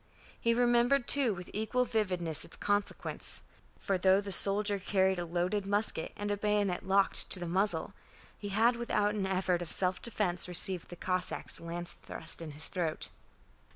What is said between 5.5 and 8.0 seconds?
musket and a bayonet locked to the muzzle,